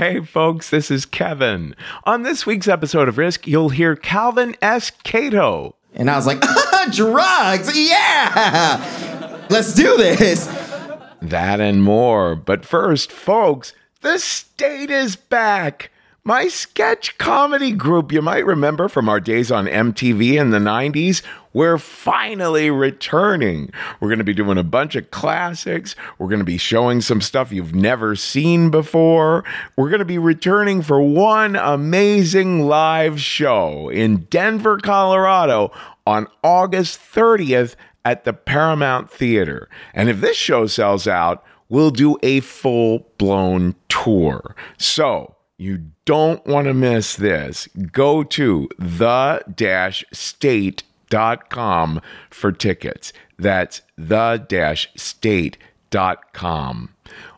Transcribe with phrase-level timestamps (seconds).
[0.00, 1.76] Hey, folks, this is Kevin.
[2.04, 4.90] On this week's episode of Risk, you'll hear Calvin S.
[5.04, 5.76] Cato.
[5.92, 6.40] And I was like,
[6.90, 10.46] drugs, yeah, let's do this.
[11.20, 12.34] That and more.
[12.34, 15.90] But first, folks, the state is back.
[16.24, 21.20] My sketch comedy group, you might remember from our days on MTV in the 90s,
[21.52, 23.70] we're finally returning.
[23.98, 25.96] We're going to be doing a bunch of classics.
[26.18, 29.44] We're going to be showing some stuff you've never seen before.
[29.76, 35.72] We're going to be returning for one amazing live show in Denver, Colorado
[36.06, 39.68] on August 30th at the Paramount Theater.
[39.92, 44.54] And if this show sells out, we'll do a full blown tour.
[44.78, 47.68] So, you don't want to miss this.
[47.92, 49.42] Go to the
[51.10, 52.00] state.com
[52.30, 53.12] for tickets.
[53.38, 56.94] That's the state.com.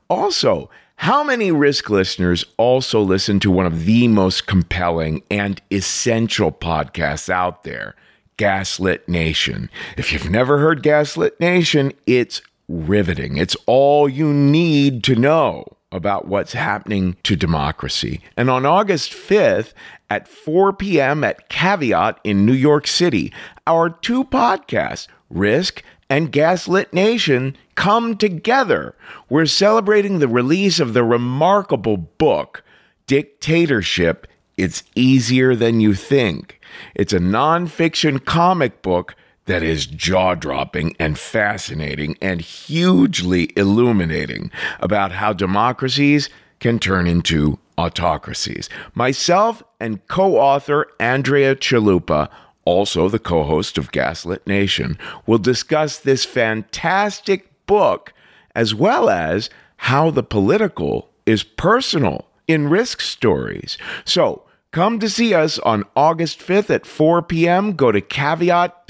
[0.08, 6.52] Also, how many risk listeners also listen to one of the most compelling and essential
[6.52, 7.96] podcasts out there,
[8.36, 9.70] Gaslit Nation?
[9.96, 13.38] If you've never heard Gaslit Nation, it's riveting.
[13.38, 18.20] It's all you need to know about what's happening to democracy.
[18.36, 19.72] And on August 5th
[20.12, 21.24] at 4 p.m.
[21.24, 23.32] at Caveat in New York City,
[23.66, 28.94] our two podcasts, Risk and Gaslit Nation, come together.
[29.30, 32.62] We're celebrating the release of the remarkable book,
[33.06, 34.26] Dictatorship
[34.58, 36.60] It's Easier Than You Think.
[36.94, 39.16] It's a nonfiction comic book
[39.46, 46.28] that is jaw dropping and fascinating and hugely illuminating about how democracies
[46.60, 48.68] can turn into autocracies.
[48.94, 52.28] Myself and co author Andrea Chalupa,
[52.64, 58.12] also the co host of Gaslit Nation, will discuss this fantastic book
[58.54, 63.78] as well as how the political is personal in risk stories.
[64.04, 67.74] So, Come to see us on August 5th at 4 p.m.
[67.74, 68.88] Go to caveat.nyc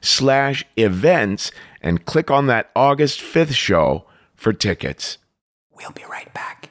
[0.00, 1.52] slash events
[1.82, 5.18] and click on that August 5th show for tickets.
[5.70, 6.70] We'll be right back.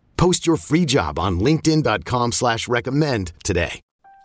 [0.21, 3.81] Post your free job on linkedin.com slash recommend today.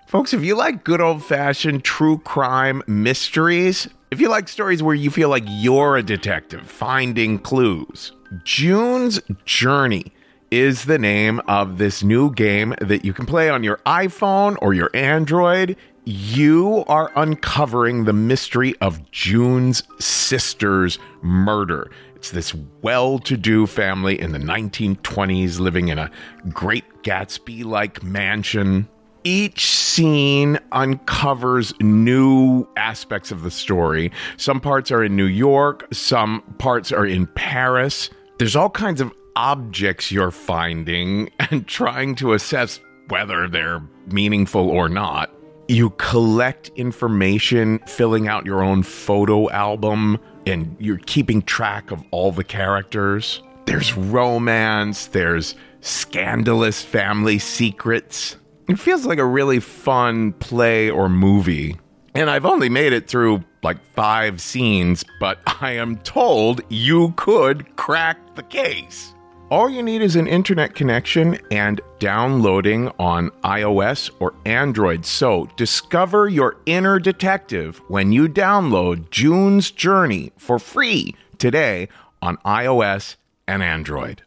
[0.07, 4.95] Folks, if you like good old fashioned true crime mysteries, if you like stories where
[4.95, 8.13] you feel like you're a detective finding clues,
[8.45, 10.13] June's Journey
[10.51, 14.75] is the name of this new game that you can play on your iPhone or
[14.75, 15.79] your Android.
[16.05, 21.91] You are uncovering the mystery of June's sister's murder.
[22.17, 26.11] It's this well to do family in the 1920s living in a
[26.49, 28.89] great Gatsby like mansion.
[29.23, 34.13] Each scene uncovers new aspects of the story.
[34.39, 38.09] Some parts are in New York, some parts are in Paris.
[38.39, 44.89] There's all kinds of objects you're finding and trying to assess whether they're meaningful or
[44.89, 45.31] not.
[45.69, 52.31] You collect information, filling out your own photo album, and you're keeping track of all
[52.31, 53.43] the characters.
[53.65, 58.37] There's romance, there's scandalous family secrets.
[58.69, 61.77] It feels like a really fun play or movie.
[62.15, 67.75] And I've only made it through like five scenes, but I am told you could
[67.75, 69.16] crack the case.
[69.49, 75.07] All you need is an internet connection and downloading on iOS or Android.
[75.07, 81.89] So discover your inner detective when you download June's Journey for free today
[82.21, 83.15] on iOS
[83.47, 84.23] and Android.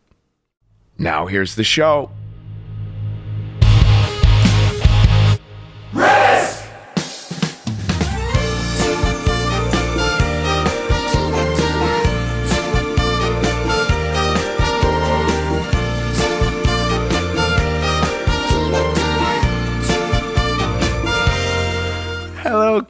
[0.97, 2.11] Now here's the show.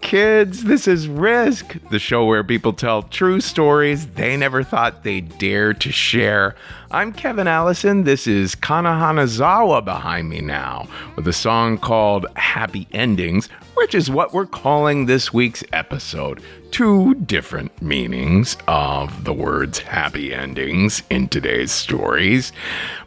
[0.10, 0.64] Kids.
[0.64, 5.72] This is Risk, the show where people tell true stories they never thought they'd dare
[5.76, 6.56] to share.
[6.90, 8.06] I'm Kevin Allison.
[8.06, 14.10] This is Kana Hanazawa behind me now with a song called Happy Endings, which is
[14.12, 16.44] what we're calling this week's episode.
[16.70, 22.52] Two different meanings of the words happy endings in today's stories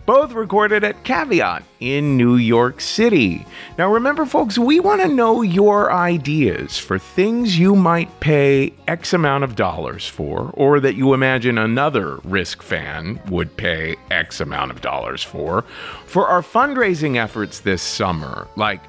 [0.06, 3.46] both recorded at Caveat in New York City.
[3.76, 9.12] Now, remember, folks, we want to know your ideas for things you might pay X
[9.12, 14.70] amount of dollars for, or that you imagine another Risk fan would pay X amount
[14.70, 15.62] of dollars for,
[16.06, 18.48] for our fundraising efforts this summer.
[18.56, 18.80] Like,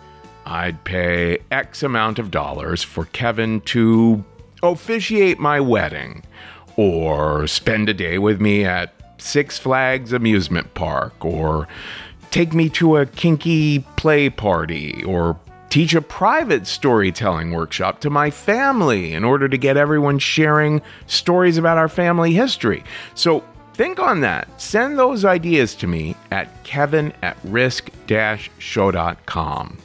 [0.45, 4.24] I'd pay X amount of dollars for Kevin to
[4.62, 6.24] officiate my wedding,
[6.75, 11.68] or spend a day with me at Six Flags amusement park, or
[12.31, 18.30] take me to a kinky play party, or teach a private storytelling workshop to my
[18.30, 22.84] family in order to get everyone sharing stories about our family history.
[23.16, 23.44] So
[23.74, 24.62] think on that.
[24.62, 27.89] Send those ideas to me at kevin at risk
[28.60, 29.78] show.com.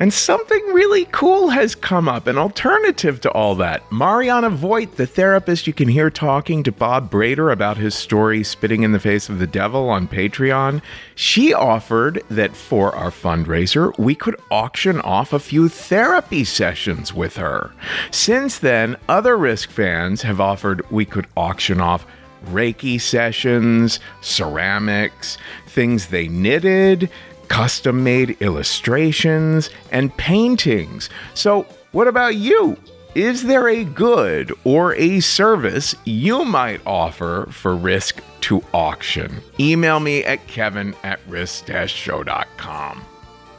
[0.00, 3.90] And something really cool has come up, an alternative to all that.
[3.92, 8.82] Mariana Voigt, the therapist you can hear talking to Bob Brader about his story Spitting
[8.82, 10.82] in the Face of the Devil on Patreon,
[11.14, 17.36] she offered that for our fundraiser, we could auction off a few therapy sessions with
[17.36, 17.70] her.
[18.10, 22.04] Since then, other Risk fans have offered we could auction off
[22.46, 27.10] Reiki sessions, ceramics, things they knitted,
[27.48, 31.10] custom made illustrations, and paintings.
[31.34, 32.76] So, what about you?
[33.14, 39.40] Is there a good or a service you might offer for Risk to auction?
[39.60, 43.04] Email me at kevin at risk-show.com.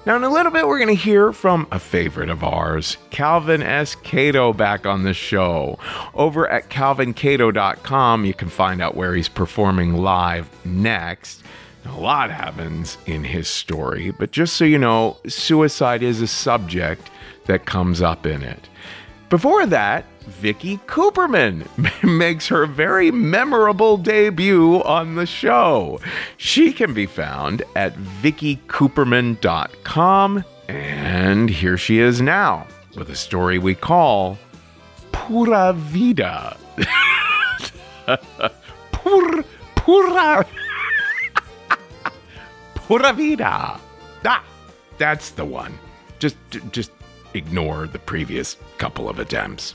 [0.06, 3.64] Now, in a little bit, we're going to hear from a favorite of ours, Calvin
[3.64, 3.96] S.
[3.96, 5.80] Cato, back on the show.
[6.14, 11.44] Over at calvincato.com, you can find out where he's performing live next.
[11.86, 17.10] A lot happens in his story, but just so you know, suicide is a subject
[17.46, 18.68] that comes up in it.
[19.30, 21.68] Before that, Vicky Kuperman
[22.18, 26.00] makes her very memorable debut on the show.
[26.38, 33.76] She can be found at vickykuperman.com, and here she is now with a story we
[33.76, 34.38] call
[35.12, 36.58] Pura Vida.
[38.92, 39.44] Pur,
[39.76, 40.46] pura
[42.88, 43.80] Pura Vida.
[44.26, 44.44] Ah,
[45.00, 45.78] that's the one.
[46.20, 46.38] Just,
[46.72, 46.92] just
[47.34, 49.74] ignore the previous couple of attempts.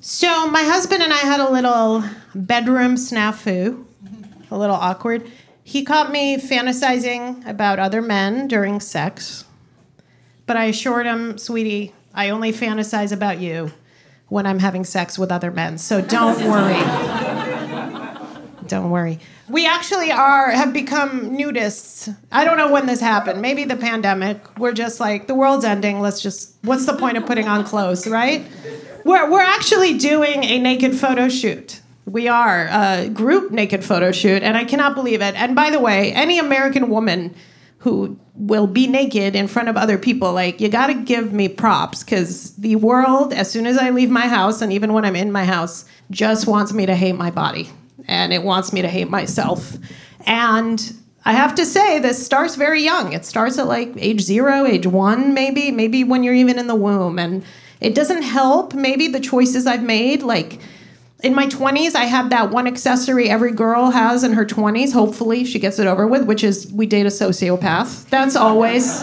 [0.00, 3.82] So my husband and I had a little bedroom snafu,
[4.50, 5.30] a little awkward.
[5.66, 9.46] He caught me fantasizing about other men during sex,
[10.46, 13.72] but I assured him, sweetie, I only fantasize about you
[14.28, 15.78] when I'm having sex with other men.
[15.78, 16.80] So don't worry.
[18.68, 19.18] don't worry.
[19.48, 22.14] We actually are have become nudists.
[22.30, 23.40] I don't know when this happened.
[23.40, 24.58] Maybe the pandemic.
[24.58, 26.00] We're just like the world's ending.
[26.00, 28.46] Let's just what's the point of putting on clothes, right?
[29.04, 31.80] We're we're actually doing a naked photo shoot.
[32.06, 35.34] We are a group naked photo shoot, and I cannot believe it.
[35.34, 37.34] And by the way, any American woman
[37.78, 42.02] who will be naked in front of other people, like, you gotta give me props
[42.02, 45.30] because the world, as soon as I leave my house, and even when I'm in
[45.32, 47.70] my house, just wants me to hate my body
[48.06, 49.76] and it wants me to hate myself.
[50.26, 50.94] And
[51.24, 53.12] I have to say, this starts very young.
[53.12, 56.74] It starts at like age zero, age one, maybe, maybe when you're even in the
[56.74, 57.18] womb.
[57.18, 57.44] And
[57.80, 60.58] it doesn't help, maybe, the choices I've made, like,
[61.24, 64.92] in my 20s, I had that one accessory every girl has in her 20s.
[64.92, 68.08] Hopefully, she gets it over with, which is we date a sociopath.
[68.10, 69.02] That's always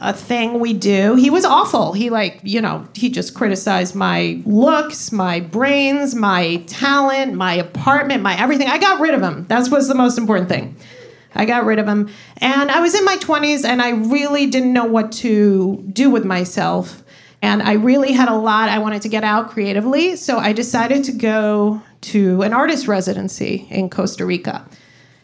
[0.00, 1.16] a thing we do.
[1.16, 1.92] He was awful.
[1.92, 8.22] He like, you know, he just criticized my looks, my brains, my talent, my apartment,
[8.22, 8.68] my everything.
[8.68, 9.46] I got rid of him.
[9.46, 10.76] That was the most important thing.
[11.34, 12.10] I got rid of him.
[12.36, 16.24] And I was in my 20s and I really didn't know what to do with
[16.24, 17.03] myself.
[17.44, 20.16] And I really had a lot I wanted to get out creatively.
[20.16, 24.66] So I decided to go to an artist residency in Costa Rica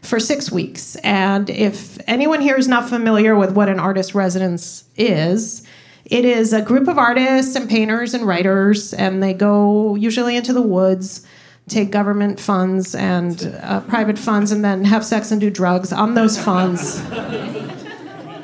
[0.02, 0.96] for six weeks.
[0.96, 5.66] And if anyone here is not familiar with what an artist residence is,
[6.04, 10.52] it is a group of artists and painters and writers, and they go usually into
[10.52, 11.26] the woods,
[11.68, 16.12] take government funds and uh, private funds, and then have sex and do drugs on
[16.12, 17.00] those funds.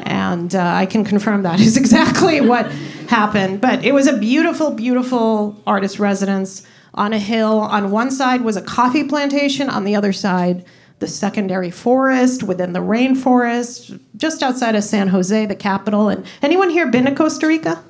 [0.06, 2.72] and uh, I can confirm that is exactly what
[3.08, 3.60] happened.
[3.60, 7.60] But it was a beautiful, beautiful artist residence on a hill.
[7.60, 10.64] On one side was a coffee plantation, on the other side,
[10.98, 16.08] the secondary forest within the rainforest, just outside of San Jose, the capital.
[16.08, 17.82] And anyone here been to Costa Rica?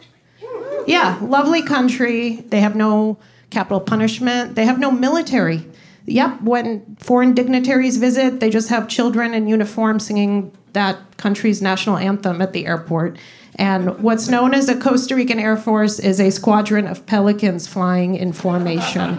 [0.87, 2.37] Yeah, lovely country.
[2.49, 3.18] They have no
[3.50, 4.54] capital punishment.
[4.54, 5.66] They have no military.
[6.06, 11.96] Yep, when foreign dignitaries visit, they just have children in uniform singing that country's national
[11.96, 13.18] anthem at the airport.
[13.57, 18.15] And what's known as the Costa Rican Air Force is a squadron of pelicans flying
[18.15, 19.17] in formation.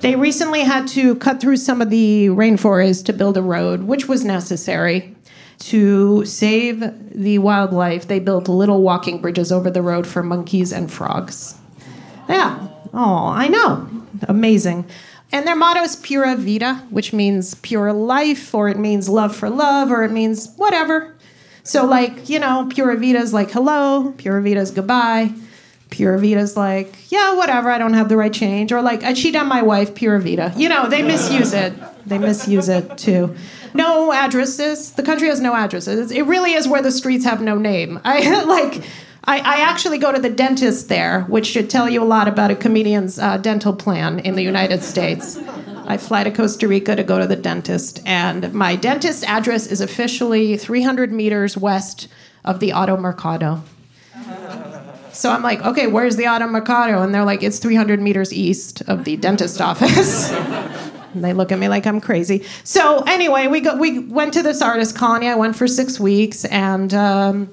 [0.00, 4.08] They recently had to cut through some of the rainforest to build a road, which
[4.08, 5.14] was necessary.
[5.58, 10.90] To save the wildlife, they built little walking bridges over the road for monkeys and
[10.90, 11.56] frogs.
[12.28, 12.68] Yeah.
[12.94, 13.88] Oh, I know.
[14.28, 14.86] Amazing.
[15.32, 19.50] And their motto is Pura Vida, which means pure life, or it means love for
[19.50, 21.17] love, or it means whatever.
[21.68, 25.34] So, like, you know, Pura Vida is like hello, Pura Vida is goodbye.
[25.90, 28.72] Pura Vida's like, yeah, whatever, I don't have the right change.
[28.72, 30.52] Or like, I cheat on my wife, Pura Vida.
[30.56, 31.74] You know, they misuse it.
[32.06, 33.36] They misuse it too.
[33.74, 34.92] No addresses.
[34.92, 36.10] The country has no addresses.
[36.10, 38.00] It really is where the streets have no name.
[38.04, 38.82] I like.
[39.24, 42.50] I, I actually go to the dentist there, which should tell you a lot about
[42.50, 45.38] a comedian's uh, dental plan in the United States.
[45.88, 49.80] I fly to Costa Rica to go to the dentist, and my dentist address is
[49.80, 52.08] officially 300 meters west
[52.44, 53.62] of the Auto Mercado.
[55.12, 57.00] So I'm like, okay, where's the Auto Mercado?
[57.02, 60.30] And they're like, it's 300 meters east of the dentist office.
[61.14, 62.44] and they look at me like I'm crazy.
[62.64, 65.26] So anyway, we go, we went to this artist colony.
[65.26, 67.50] I went for six weeks, and um,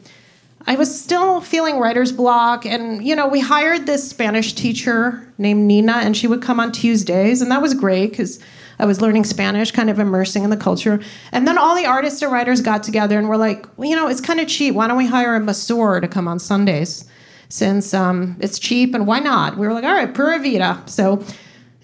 [0.67, 2.65] I was still feeling writer's block.
[2.65, 6.71] And you know, we hired this Spanish teacher named Nina, and she would come on
[6.71, 8.39] Tuesdays, and that was great because.
[8.77, 10.99] I was learning Spanish, kind of immersing in the culture.
[11.31, 14.09] And then all the artists and writers got together and were like, well, you know,
[14.09, 14.75] it's kind of cheap.
[14.75, 17.05] Why don't we hire a masseur to come on Sundays?
[17.49, 19.57] since um, it's cheap and why not?
[19.57, 20.81] We were like, all right, Pura Vida.
[20.85, 21.23] So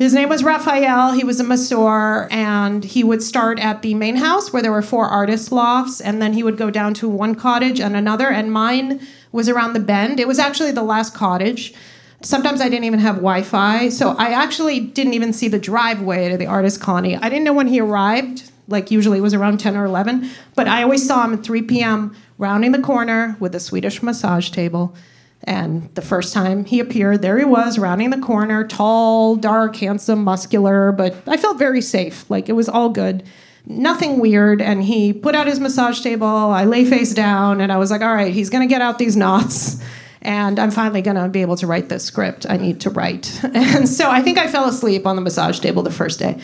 [0.02, 1.12] his name was Raphael.
[1.12, 4.82] He was a masseur, and he would start at the main house where there were
[4.82, 8.28] four artist lofts, and then he would go down to one cottage and another.
[8.28, 9.00] And mine
[9.32, 10.20] was around the bend.
[10.20, 11.76] It was actually the last cottage.
[12.24, 16.30] Sometimes I didn't even have Wi Fi, so I actually didn't even see the driveway
[16.30, 17.16] to the artist colony.
[17.16, 20.68] I didn't know when he arrived, like usually it was around 10 or 11, but
[20.68, 22.16] I always saw him at 3 p.m.
[22.40, 24.96] rounding the corner with a Swedish massage table
[25.44, 30.24] and the first time he appeared, there he was, rounding the corner, tall, dark, handsome,
[30.24, 32.30] muscular, but I felt very safe.
[32.30, 33.24] Like it was all good.
[33.66, 34.62] Nothing weird.
[34.62, 36.28] And he put out his massage table.
[36.28, 39.00] I lay face down, and I was like, all right, he's going to get out
[39.00, 39.82] these knots.
[40.24, 43.40] And I'm finally going to be able to write the script I need to write.
[43.54, 46.40] And so I think I fell asleep on the massage table the first day.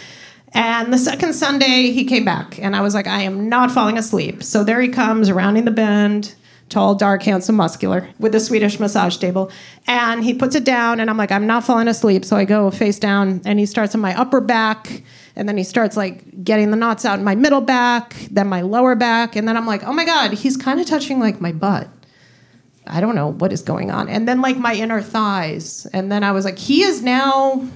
[0.54, 3.98] And the second Sunday, he came back, and I was like, I am not falling
[3.98, 4.42] asleep.
[4.42, 6.34] So there he comes, rounding the bend
[6.70, 9.52] tall, dark, handsome, muscular, with a Swedish massage table.
[9.88, 12.26] And he puts it down, and I'm like, I'm not falling asleep.
[12.26, 15.04] So I go face down, and he starts on my upper back,
[15.36, 18.62] and then he starts like getting the knots out in my middle back, then my
[18.62, 19.36] lower back.
[19.36, 21.88] And then I'm like, oh my God, he's kind of touching like my butt.
[22.86, 24.10] I don't know what is going on.
[24.10, 25.86] And then like my inner thighs.
[25.88, 27.68] And then I was like, he is now,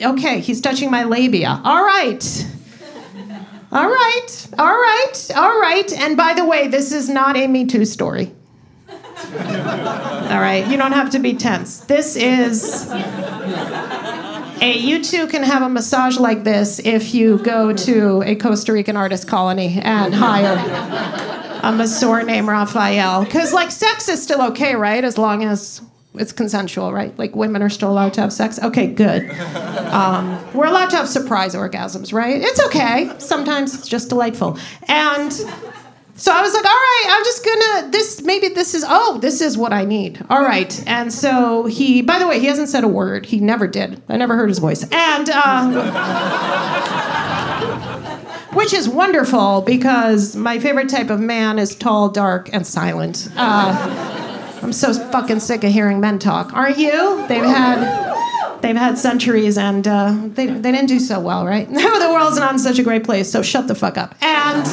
[0.00, 1.60] okay, he's touching my labia.
[1.64, 2.46] All right.
[3.72, 5.92] All right, all right, all right.
[5.92, 8.34] And by the way, this is not a Me Too story.
[10.30, 11.80] All right, you don't have to be tense.
[11.80, 12.88] This is
[14.60, 18.72] a you too can have a massage like this if you go to a Costa
[18.72, 20.56] Rican artist colony and hire
[21.62, 23.24] a masseur named Raphael.
[23.24, 25.04] Because like sex is still okay, right?
[25.04, 25.82] As long as
[26.14, 27.16] it's consensual, right?
[27.18, 28.58] Like women are still allowed to have sex.
[28.58, 29.30] Okay, good.
[29.30, 32.40] Um, we're allowed to have surprise orgasms, right?
[32.40, 33.12] It's okay.
[33.18, 34.58] Sometimes it's just delightful.
[34.88, 35.32] And
[36.20, 39.40] so I was like, all right, I'm just gonna this maybe this is oh, this
[39.40, 40.22] is what I need.
[40.28, 40.86] All right.
[40.86, 43.24] And so he by the way, he hasn't said a word.
[43.24, 44.02] He never did.
[44.06, 44.82] I never heard his voice.
[44.92, 45.70] And uh,
[48.52, 53.30] which is wonderful because my favorite type of man is tall, dark, and silent.
[53.34, 56.52] Uh, I'm so fucking sick of hearing men talk.
[56.52, 57.26] Aren't you?
[57.28, 61.66] They've had they've had centuries and uh, they, they didn't do so well, right?
[61.72, 64.14] the world's not in such a great place, so shut the fuck up.
[64.20, 64.66] And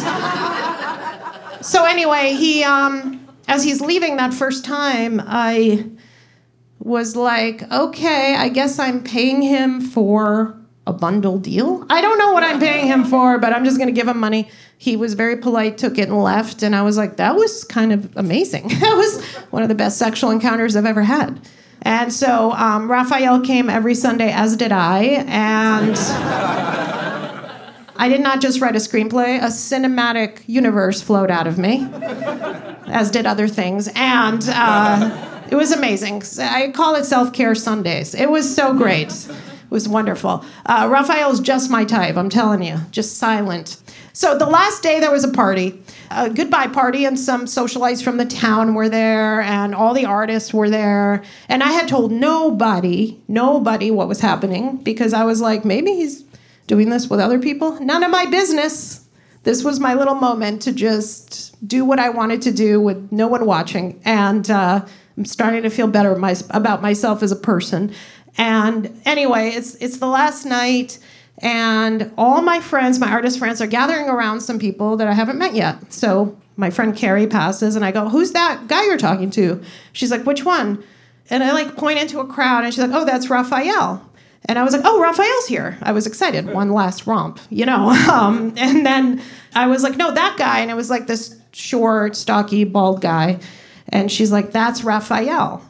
[1.68, 5.86] so anyway, he um, as he's leaving that first time, I
[6.80, 11.86] was like, okay, I guess I'm paying him for a bundle deal.
[11.90, 14.20] I don't know what I'm paying him for, but I'm just going to give him
[14.20, 14.50] money.
[14.78, 16.64] He was very polite, took it and left.
[16.64, 18.68] And I was like, that was kind of amazing.
[18.80, 21.42] that was one of the best sexual encounters I've ever had.
[21.82, 25.26] And so um, Raphael came every Sunday, as did I.
[25.28, 25.98] And
[27.98, 31.88] I did not just write a screenplay, a cinematic universe flowed out of me,
[32.88, 33.90] as did other things.
[33.96, 36.24] And uh, it was amazing.
[36.40, 38.14] I call it self care Sundays.
[38.14, 39.10] It was so great.
[39.10, 40.46] It was wonderful.
[40.66, 43.78] Uh, Raphael's just my type, I'm telling you, just silent.
[44.14, 48.18] So the last day there was a party, a goodbye party, and some socialites from
[48.18, 51.24] the town were there, and all the artists were there.
[51.50, 56.24] And I had told nobody, nobody what was happening because I was like, maybe he's
[56.68, 57.80] doing this with other people.
[57.80, 59.06] None of my business.
[59.44, 63.28] This was my little moment to just do what I wanted to do with no
[63.28, 64.00] one watching.
[64.04, 64.86] And uh,
[65.18, 67.94] I'm starting to feel better my, about myself as a person.
[68.38, 71.00] And anyway, it's it's the last night,
[71.40, 75.40] and all my friends, my artist friends, are gathering around some people that I haven't
[75.40, 75.92] met yet.
[75.92, 79.60] So my friend Carrie passes, and I go, "Who's that guy you're talking to?"
[79.92, 80.84] She's like, "Which one?"
[81.32, 84.08] And I like point into a crowd, and she's like, "Oh, that's Raphael."
[84.46, 86.46] And I was like, "Oh, Raphael's here!" I was excited.
[86.46, 87.90] One last romp, you know.
[88.12, 89.22] Um, and then
[89.54, 93.40] I was like, "No, that guy," and it was like this short, stocky, bald guy.
[93.90, 95.64] And she's like, "That's Raphael."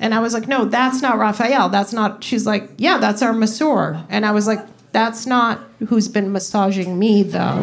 [0.00, 1.68] And I was like, no, that's not Raphael.
[1.70, 2.22] That's not.
[2.22, 4.04] She's like, yeah, that's our masseur.
[4.08, 7.62] And I was like, that's not who's been massaging me, though.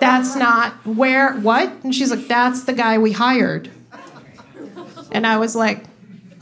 [0.00, 1.72] that's not where, what?
[1.82, 3.70] And she's like, that's the guy we hired.
[5.12, 5.84] And I was like,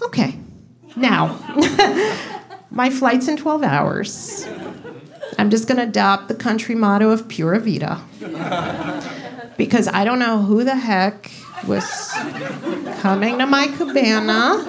[0.02, 0.38] okay,
[0.96, 1.38] now,
[2.70, 4.48] my flight's in 12 hours.
[5.38, 8.00] I'm just going to adopt the country motto of Pura Vida.
[9.56, 11.30] Because I don't know who the heck
[11.66, 12.10] was
[13.00, 14.64] coming to my cabana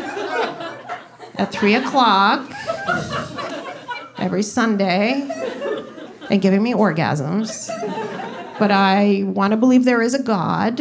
[1.36, 2.50] at three o'clock
[4.18, 5.28] every Sunday
[6.30, 7.70] and giving me orgasms.
[8.60, 10.80] But I want to believe there is a God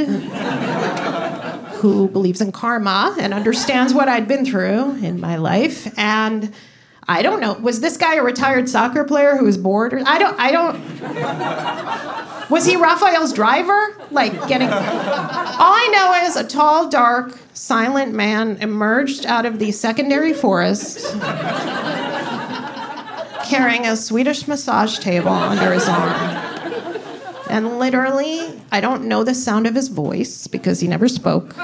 [1.78, 5.98] who believes in karma and understands what I'd been through in my life.
[5.98, 6.52] And
[7.10, 7.54] I don't know.
[7.54, 9.94] Was this guy a retired soccer player who was bored?
[9.94, 10.38] Or, I don't.
[10.38, 12.50] I don't.
[12.50, 13.96] Was he Raphael's driver?
[14.10, 14.68] Like getting.
[14.68, 21.06] All I know is a tall, dark, silent man emerged out of the secondary forest,
[23.46, 26.47] carrying a Swedish massage table under his arm.
[27.50, 31.54] And literally, I don't know the sound of his voice because he never spoke.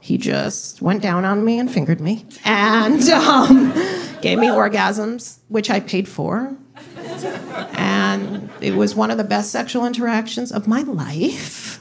[0.00, 2.26] He just went down on me and fingered me.
[2.44, 3.02] And.
[3.10, 3.72] Um,
[4.20, 6.54] gave me orgasms, which I paid for.
[7.72, 11.80] And it was one of the best sexual interactions of my life.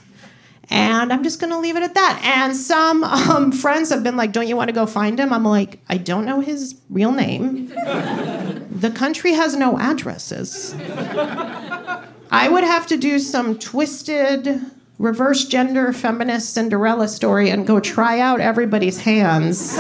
[0.70, 2.22] And I'm just going to leave it at that.
[2.24, 5.34] And some um, friends have been like, Don't you want to go find him?
[5.34, 7.70] I'm like, I don't know his real name.
[7.70, 10.76] the country has no addresses.
[12.32, 14.62] I would have to do some twisted
[15.00, 19.78] reverse gender feminist Cinderella story and go try out everybody's hands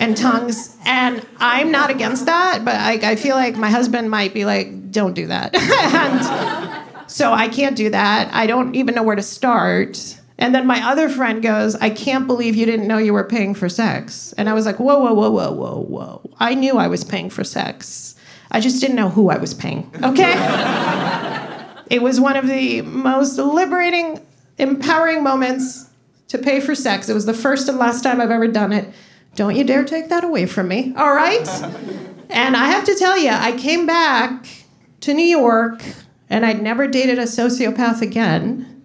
[0.00, 0.76] and tongues.
[0.84, 4.90] And I'm not against that, but I, I feel like my husband might be like,
[4.90, 5.54] don't do that.
[5.54, 8.32] and so I can't do that.
[8.34, 10.20] I don't even know where to start.
[10.38, 13.54] And then my other friend goes, I can't believe you didn't know you were paying
[13.54, 14.34] for sex.
[14.36, 16.30] And I was like, whoa, whoa, whoa, whoa, whoa, whoa.
[16.38, 18.15] I knew I was paying for sex.
[18.50, 20.32] I just didn't know who I was paying, okay?
[21.90, 24.24] it was one of the most liberating,
[24.58, 25.88] empowering moments
[26.28, 27.08] to pay for sex.
[27.08, 28.92] It was the first and last time I've ever done it.
[29.34, 31.46] Don't you dare take that away from me, all right?
[32.30, 34.46] and I have to tell you, I came back
[35.00, 35.82] to New York
[36.28, 38.75] and I'd never dated a sociopath again.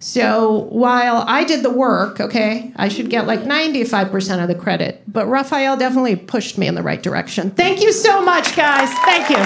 [0.00, 5.02] So while I did the work, okay, I should get like 95% of the credit.
[5.06, 7.50] But Raphael definitely pushed me in the right direction.
[7.50, 8.92] Thank you so much, guys.
[9.04, 9.38] Thank you.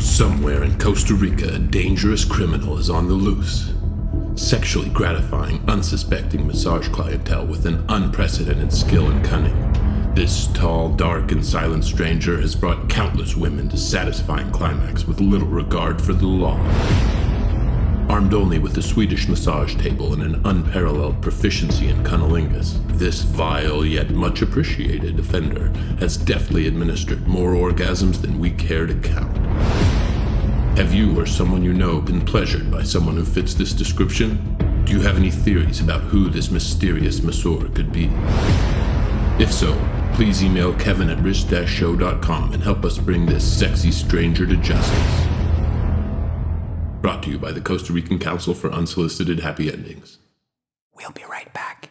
[0.00, 3.74] Somewhere in Costa Rica, a dangerous criminal is on the loose
[4.36, 9.83] sexually gratifying unsuspecting massage clientele with an unprecedented skill and cunning.
[10.14, 15.48] This tall, dark, and silent stranger has brought countless women to satisfying climax with little
[15.48, 16.56] regard for the law.
[18.08, 23.84] Armed only with a Swedish massage table and an unparalleled proficiency in cunnilingus, this vile
[23.84, 29.36] yet much appreciated offender has deftly administered more orgasms than we care to count.
[30.78, 34.56] Have you or someone you know been pleasured by someone who fits this description?
[34.84, 38.08] Do you have any theories about who this mysterious masseur could be?
[39.40, 39.72] If so,
[40.14, 45.26] please email kevin at risk-show.com and help us bring this sexy stranger to justice.
[47.00, 50.18] Brought to you by the Costa Rican Council for Unsolicited Happy Endings.
[50.94, 51.90] We'll be right back.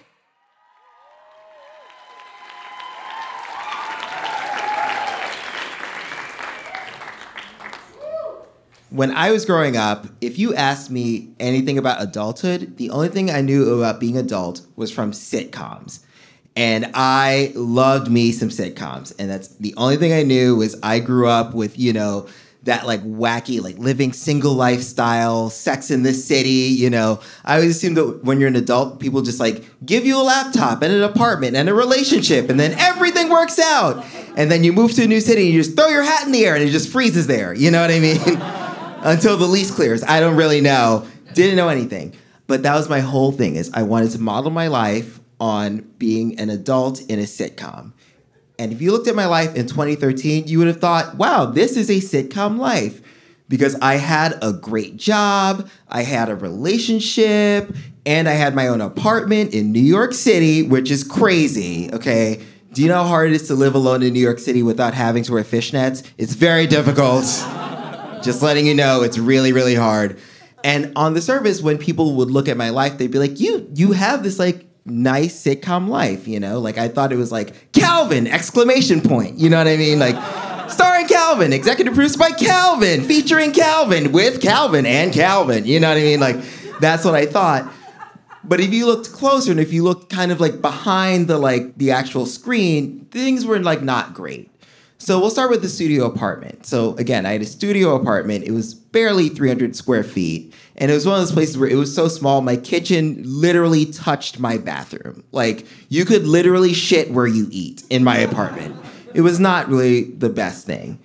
[8.91, 13.31] When I was growing up, if you asked me anything about adulthood, the only thing
[13.31, 16.01] I knew about being adult was from sitcoms.
[16.57, 19.15] And I loved me some sitcoms.
[19.17, 22.27] And that's the only thing I knew was I grew up with, you know,
[22.63, 27.21] that like wacky, like living single lifestyle, sex in the city, you know.
[27.45, 30.81] I always assumed that when you're an adult, people just like give you a laptop
[30.81, 34.05] and an apartment and a relationship, and then everything works out.
[34.35, 36.33] And then you move to a new city and you just throw your hat in
[36.33, 37.53] the air and it just freezes there.
[37.53, 38.57] You know what I mean?
[39.03, 40.03] Until the lease clears.
[40.03, 41.07] I don't really know.
[41.33, 42.13] Didn't know anything.
[42.47, 46.39] But that was my whole thing is I wanted to model my life on being
[46.39, 47.93] an adult in a sitcom.
[48.59, 51.75] And if you looked at my life in 2013, you would have thought, wow, this
[51.75, 53.01] is a sitcom life.
[53.49, 58.81] Because I had a great job, I had a relationship, and I had my own
[58.81, 62.41] apartment in New York City, which is crazy, okay?
[62.73, 64.93] Do you know how hard it is to live alone in New York City without
[64.93, 66.07] having to wear fishnets?
[66.17, 67.25] It's very difficult.
[68.23, 70.19] Just letting you know, it's really, really hard.
[70.63, 73.67] And on the surface, when people would look at my life, they'd be like, "You,
[73.73, 76.59] you have this like nice sitcom life, you know?
[76.59, 79.39] Like I thought it was like Calvin exclamation point.
[79.39, 79.99] You know what I mean?
[79.99, 80.15] Like
[80.69, 85.65] starring Calvin, executive produced by Calvin, featuring Calvin with Calvin and Calvin.
[85.65, 86.19] You know what I mean?
[86.19, 86.37] Like
[86.79, 87.71] that's what I thought.
[88.43, 91.77] But if you looked closer and if you looked kind of like behind the like
[91.77, 94.50] the actual screen, things were like not great.
[95.01, 96.67] So we'll start with the studio apartment.
[96.67, 98.43] So again, I had a studio apartment.
[98.43, 100.53] It was barely 300 square feet.
[100.75, 103.87] And it was one of those places where it was so small, my kitchen literally
[103.87, 105.23] touched my bathroom.
[105.31, 108.75] Like you could literally shit where you eat in my apartment.
[109.15, 110.99] It was not really the best thing.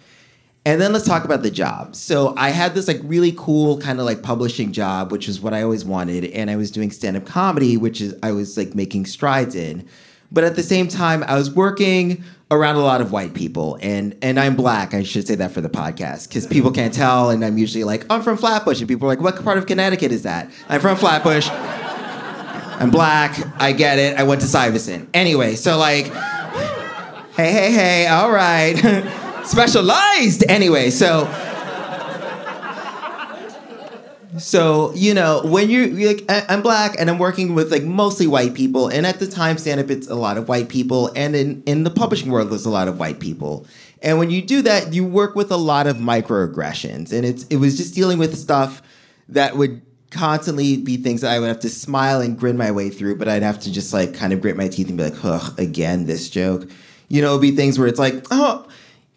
[0.66, 1.96] And then let's talk about the job.
[1.96, 5.54] So I had this like really cool kind of like publishing job, which is what
[5.54, 6.26] I always wanted.
[6.26, 9.88] And I was doing stand-up comedy, which is I was like making strides in.
[10.30, 14.16] But at the same time, I was working around a lot of white people, and
[14.22, 14.94] and I'm black.
[14.94, 18.06] I should say that for the podcast because people can't tell, and I'm usually like,
[18.10, 20.50] I'm from Flatbush, and people are like, What part of Connecticut is that?
[20.68, 21.48] I'm from Flatbush.
[21.48, 23.38] I'm black.
[23.60, 24.18] I get it.
[24.18, 25.08] I went to Stuyvesant.
[25.14, 26.06] Anyway, so like,
[27.34, 28.06] hey, hey, hey.
[28.06, 28.74] All right,
[29.44, 30.44] specialized.
[30.48, 31.26] Anyway, so.
[34.38, 38.26] So you know when you're, like I- I'm black and I'm working with like mostly
[38.26, 41.34] white people, and at the time stand up it's a lot of white people, and
[41.36, 43.66] in in the publishing world there's a lot of white people,
[44.02, 47.56] and when you do that you work with a lot of microaggressions, and it's it
[47.56, 48.82] was just dealing with stuff
[49.28, 52.90] that would constantly be things that I would have to smile and grin my way
[52.90, 55.24] through, but I'd have to just like kind of grit my teeth and be like,
[55.24, 56.70] ugh, again this joke,
[57.08, 58.66] you know, it'd be things where it's like, oh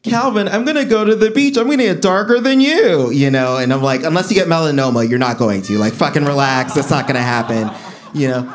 [0.04, 1.58] Calvin, I'm gonna go to the beach.
[1.58, 3.58] I'm gonna get darker than you, you know.
[3.58, 5.78] And I'm like, unless you get melanoma, you're not going to.
[5.78, 6.74] Like, fucking relax.
[6.74, 7.70] That's not gonna happen,
[8.14, 8.54] you know.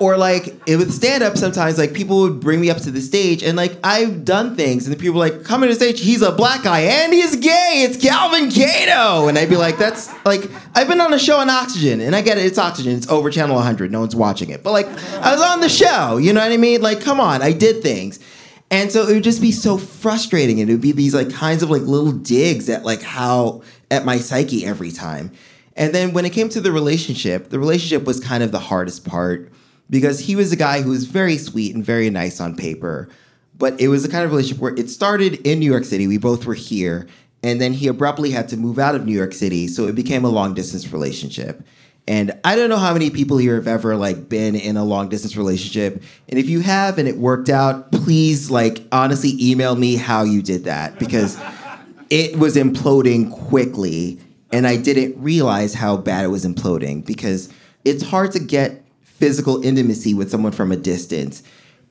[0.00, 3.00] Or like it with stand up, sometimes like people would bring me up to the
[3.00, 6.22] stage and like I've done things and the people like, come to the stage, he's
[6.22, 7.84] a black guy and he's gay.
[7.84, 9.26] It's Calvin Cato.
[9.26, 12.22] And I'd be like, that's like I've been on a show on Oxygen and I
[12.22, 14.62] get it, it's Oxygen, it's over channel 100, no one's watching it.
[14.62, 16.80] But like I was on the show, you know what I mean?
[16.80, 18.20] Like, come on, I did things.
[18.70, 21.62] And so it would just be so frustrating and it would be these like kinds
[21.62, 25.32] of like little digs at like how at my psyche every time.
[25.74, 29.04] And then when it came to the relationship, the relationship was kind of the hardest
[29.06, 29.50] part
[29.88, 33.08] because he was a guy who was very sweet and very nice on paper.
[33.56, 36.06] But it was the kind of relationship where it started in New York City.
[36.06, 37.06] We both were here.
[37.42, 39.68] And then he abruptly had to move out of New York City.
[39.68, 41.62] So it became a long distance relationship.
[42.08, 45.10] And I don't know how many people here have ever like been in a long
[45.10, 46.02] distance relationship.
[46.30, 50.40] And if you have and it worked out, please like honestly email me how you
[50.40, 51.38] did that because
[52.10, 54.18] it was imploding quickly
[54.50, 57.52] and I didn't realize how bad it was imploding because
[57.84, 61.42] it's hard to get physical intimacy with someone from a distance.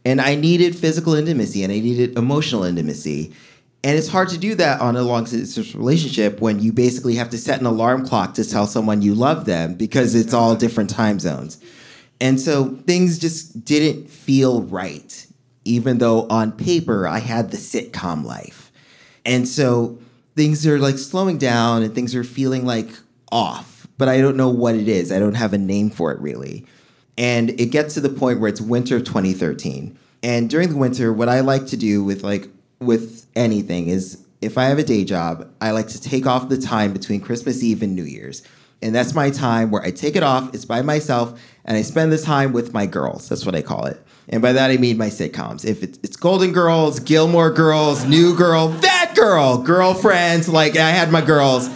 [0.03, 3.33] And I needed physical intimacy and I needed emotional intimacy.
[3.83, 7.29] And it's hard to do that on a long distance relationship when you basically have
[7.29, 10.89] to set an alarm clock to tell someone you love them because it's all different
[10.89, 11.59] time zones.
[12.19, 15.27] And so things just didn't feel right,
[15.63, 18.71] even though on paper I had the sitcom life.
[19.25, 19.99] And so
[20.35, 22.89] things are like slowing down and things are feeling like
[23.31, 25.11] off, but I don't know what it is.
[25.11, 26.65] I don't have a name for it really.
[27.17, 29.97] And it gets to the point where it's winter of 2013.
[30.23, 34.57] And during the winter, what I like to do with like with anything is if
[34.57, 37.81] I have a day job, I like to take off the time between Christmas Eve
[37.81, 38.43] and New Year's.
[38.81, 42.11] And that's my time where I take it off, it's by myself, and I spend
[42.11, 43.27] the time with my girls.
[43.27, 43.99] That's what I call it.
[44.29, 45.65] And by that I mean my sitcoms.
[45.65, 51.11] If it's, it's Golden Girls, Gilmore Girls, New Girl, that girl, girlfriends, like I had
[51.11, 51.69] my girls.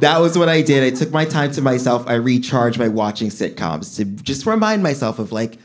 [0.00, 0.82] That was what I did.
[0.82, 2.06] I took my time to myself.
[2.08, 5.58] I recharged by watching sitcoms to just remind myself of like,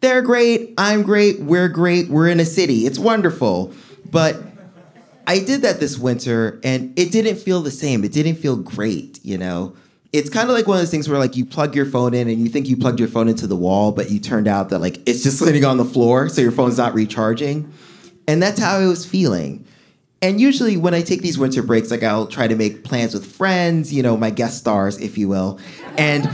[0.00, 2.86] they're great, I'm great, we're great, we're in a city.
[2.86, 3.72] It's wonderful.
[4.14, 4.40] But
[5.26, 8.04] I did that this winter and it didn't feel the same.
[8.04, 9.74] It didn't feel great, you know?
[10.12, 12.28] It's kind of like one of those things where like you plug your phone in
[12.28, 14.78] and you think you plugged your phone into the wall, but you turned out that
[14.78, 17.72] like it's just sitting on the floor, so your phone's not recharging.
[18.28, 19.66] And that's how I was feeling.
[20.22, 23.26] And usually when I take these winter breaks, like I'll try to make plans with
[23.26, 25.58] friends, you know, my guest stars, if you will.
[25.98, 26.30] And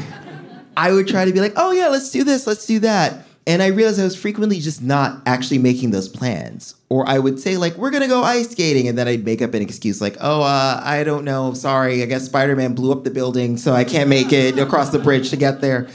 [0.76, 3.24] I would try to be like, oh yeah, let's do this, let's do that.
[3.46, 6.74] And I realized I was frequently just not actually making those plans.
[6.88, 9.55] Or I would say, like, we're gonna go ice skating, and then I'd make up
[9.55, 13.05] an excuse like, oh, uh, I don't know, sorry, I guess Spider Man blew up
[13.05, 15.88] the building, so I can't make it across the bridge to get there.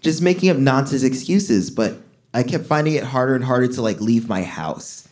[0.00, 1.98] Just making up nonsense excuses, but
[2.34, 5.08] I kept finding it harder and harder to like leave my house.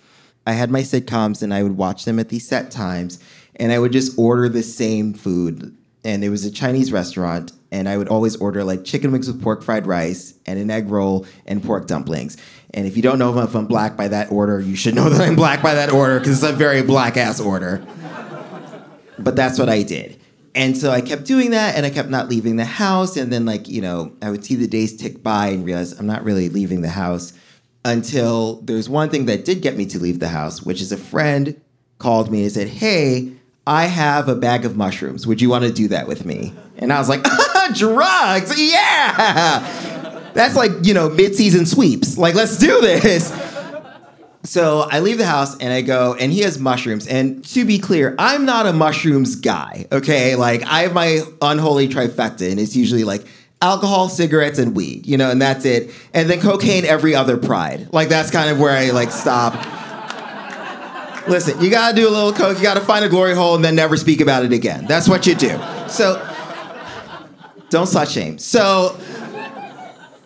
[0.47, 3.19] I had my sitcoms and I would watch them at these set times,
[3.57, 5.77] and I would just order the same food.
[6.07, 9.43] And it was a Chinese restaurant, and I would always order like chicken wings with
[9.43, 12.37] pork fried rice and an egg roll and pork dumplings.
[12.73, 15.21] And if you don't know if I'm black by that order, you should know that
[15.21, 17.85] I'm black by that order because it's a very black ass order.
[19.19, 20.21] But that's what I did.
[20.55, 23.17] And so I kept doing that and I kept not leaving the house.
[23.17, 26.07] And then, like, you know, I would see the days tick by and realize I'm
[26.07, 27.33] not really leaving the house
[27.85, 30.97] until there's one thing that did get me to leave the house, which is a
[30.97, 31.61] friend
[31.99, 33.33] called me and said, Hey,
[33.67, 35.27] I have a bag of mushrooms.
[35.27, 36.55] Would you want to do that with me?
[36.79, 37.25] And I was like,
[37.75, 40.31] drugs, yeah.
[40.35, 42.17] That's like, you know, mid-season sweeps.
[42.17, 43.33] Like, let's do this.
[44.45, 47.09] So I leave the house and I go, and he has mushrooms.
[47.09, 50.37] And to be clear, I'm not a mushrooms guy, okay?
[50.37, 53.25] Like, I have my unholy trifecta, and it's usually like
[53.61, 55.91] alcohol, cigarettes, and weed, you know, and that's it.
[56.15, 57.89] And then cocaine every other pride.
[57.93, 59.55] Like, that's kind of where I like stop.
[61.29, 63.75] Listen, you gotta do a little coke, you gotta find a glory hole, and then
[63.75, 64.87] never speak about it again.
[64.87, 65.59] That's what you do.
[65.89, 66.23] So,
[67.69, 68.39] don't slut shame.
[68.39, 68.97] So,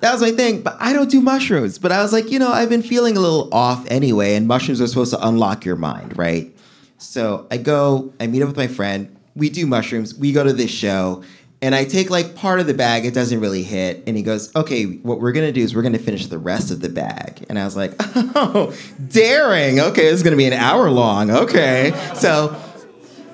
[0.01, 1.79] that was my thing, but I don't do mushrooms.
[1.79, 4.81] But I was like, you know, I've been feeling a little off anyway, and mushrooms
[4.81, 6.55] are supposed to unlock your mind, right?
[6.99, 10.53] So I go, I meet up with my friend, we do mushrooms, we go to
[10.53, 11.23] this show,
[11.63, 14.03] and I take like part of the bag, it doesn't really hit.
[14.07, 16.81] And he goes, okay, what we're gonna do is we're gonna finish the rest of
[16.81, 17.45] the bag.
[17.49, 18.75] And I was like, oh,
[19.09, 19.81] daring.
[19.81, 21.31] Okay, this is gonna be an hour long.
[21.31, 21.93] Okay.
[22.15, 22.57] So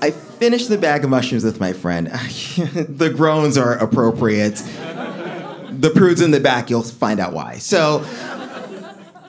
[0.02, 2.06] I finished the bag of mushrooms with my friend.
[2.08, 4.56] the groans are appropriate.
[5.70, 7.58] The prudes in the back, you'll find out why.
[7.58, 8.04] So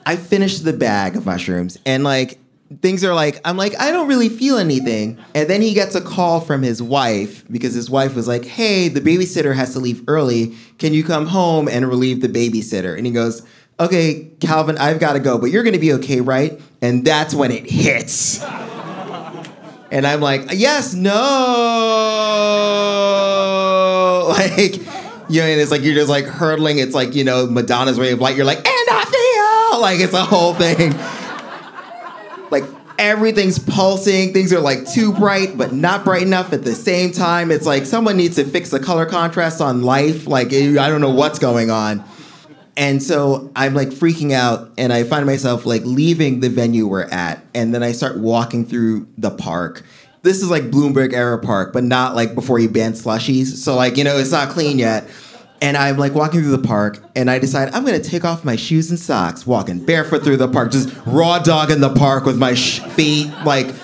[0.04, 2.38] I finished the bag of mushrooms and like
[2.80, 5.18] things are like, I'm like, I don't really feel anything.
[5.34, 8.88] And then he gets a call from his wife because his wife was like, hey,
[8.88, 10.54] the babysitter has to leave early.
[10.78, 12.96] Can you come home and relieve the babysitter?
[12.96, 13.46] And he goes,
[13.80, 16.60] okay, Calvin, I've got to go, but you're going to be okay, right?
[16.82, 18.44] And that's when it hits.
[19.90, 21.14] And I'm like, yes, no.
[24.38, 24.76] Like,
[25.30, 26.78] you know, and it's like you're just like hurtling.
[26.78, 28.36] It's like, you know, Madonna's Ray of Light.
[28.36, 30.92] You're like, and I feel like it's a whole thing.
[32.50, 32.64] Like
[32.98, 34.32] everything's pulsing.
[34.32, 37.50] Things are like too bright, but not bright enough at the same time.
[37.50, 40.26] It's like someone needs to fix the color contrast on life.
[40.26, 42.04] Like, I don't know what's going on.
[42.76, 47.02] And so I'm like freaking out, and I find myself like leaving the venue we're
[47.02, 49.82] at, and then I start walking through the park.
[50.22, 53.46] This is like Bloomberg era park, but not like before he banned slushies.
[53.46, 55.08] So like you know it's not clean yet.
[55.60, 58.54] And I'm like walking through the park, and I decide I'm gonna take off my
[58.54, 62.38] shoes and socks, walking barefoot through the park, just raw dog in the park with
[62.38, 63.74] my sh- feet like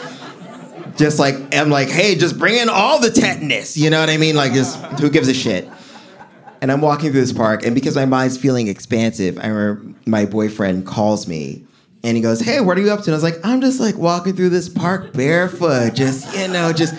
[0.96, 3.76] just like I'm like, hey, just bring in all the tetanus.
[3.76, 4.36] You know what I mean?
[4.36, 5.68] Like, just who gives a shit?
[6.60, 10.26] And I'm walking through this park, and because my mind's feeling expansive, I remember my
[10.26, 11.64] boyfriend calls me
[12.04, 13.06] and he goes, Hey, what are you up to?
[13.06, 16.72] And I was like, I'm just like walking through this park barefoot, just, you know,
[16.72, 16.94] just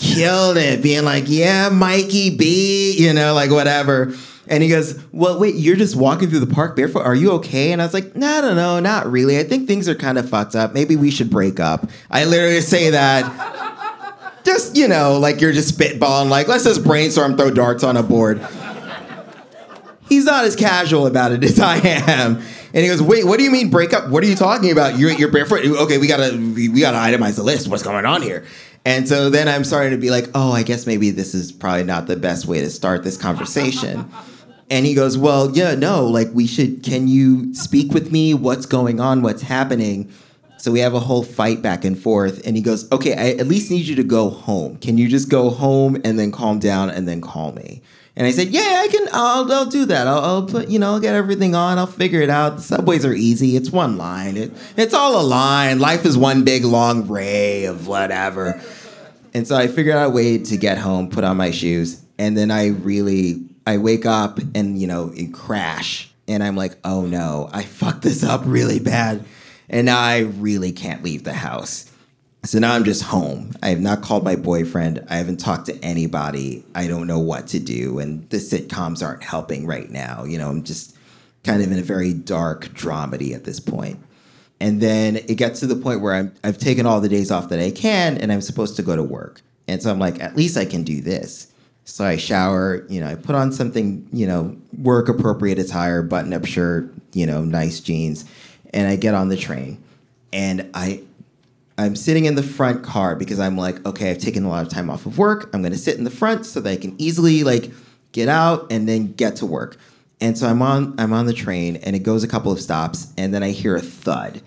[0.00, 4.14] killed it, being like, Yeah, Mikey B, you know, like whatever.
[4.48, 7.02] And he goes, Well, wait, you're just walking through the park barefoot.
[7.02, 7.72] Are you okay?
[7.72, 9.38] And I was like, No, no, no, not really.
[9.38, 10.72] I think things are kind of fucked up.
[10.72, 11.88] Maybe we should break up.
[12.10, 13.58] I literally say that.
[14.42, 18.02] Just, you know, like you're just spitballing, like, let's just brainstorm, throw darts on a
[18.02, 18.40] board
[20.10, 22.36] he's not as casual about it as I am.
[22.72, 24.10] And he goes, "Wait, what do you mean break up?
[24.10, 24.98] What are you talking about?
[24.98, 25.64] You're you're barefoot.
[25.64, 27.66] Okay, we gotta we, we gotta itemize the list.
[27.68, 28.44] What's going on here?"
[28.84, 31.84] And so then I'm starting to be like, "Oh, I guess maybe this is probably
[31.84, 34.10] not the best way to start this conversation."
[34.72, 36.84] And he goes, "Well, yeah, no, like we should.
[36.84, 38.34] Can you speak with me?
[38.34, 39.20] What's going on?
[39.20, 40.08] What's happening?"
[40.58, 42.40] So we have a whole fight back and forth.
[42.46, 44.76] And he goes, "Okay, I at least need you to go home.
[44.76, 47.82] Can you just go home and then calm down and then call me?"
[48.16, 49.08] And I said, "Yeah, I can.
[49.12, 50.06] I'll, I'll do that.
[50.06, 51.78] I'll, I'll, put, you know, I'll get everything on.
[51.78, 52.56] I'll figure it out.
[52.56, 53.56] The subways are easy.
[53.56, 54.36] It's one line.
[54.36, 55.78] It, it's all a line.
[55.78, 58.60] Life is one big long ray of whatever."
[59.32, 62.36] And so I figured out a way to get home, put on my shoes, and
[62.36, 67.06] then I really, I wake up and you know, it crash, and I'm like, "Oh
[67.06, 69.24] no, I fucked this up really bad,"
[69.68, 71.89] and I really can't leave the house.
[72.42, 73.52] So now I'm just home.
[73.62, 75.06] I have not called my boyfriend.
[75.10, 76.64] I haven't talked to anybody.
[76.74, 77.98] I don't know what to do.
[77.98, 80.24] And the sitcoms aren't helping right now.
[80.24, 80.96] You know, I'm just
[81.44, 84.00] kind of in a very dark dramedy at this point.
[84.58, 87.48] And then it gets to the point where I'm, I've taken all the days off
[87.50, 89.42] that I can and I'm supposed to go to work.
[89.68, 91.52] And so I'm like, at least I can do this.
[91.84, 96.32] So I shower, you know, I put on something, you know, work appropriate attire, button
[96.32, 98.24] up shirt, you know, nice jeans,
[98.72, 99.82] and I get on the train.
[100.32, 101.02] And I
[101.80, 104.70] I'm sitting in the front car because I'm like, okay, I've taken a lot of
[104.70, 105.48] time off of work.
[105.54, 107.70] I'm going to sit in the front so that I can easily like
[108.12, 109.78] get out and then get to work.
[110.20, 113.10] And so I'm on I'm on the train and it goes a couple of stops
[113.16, 114.42] and then I hear a thud.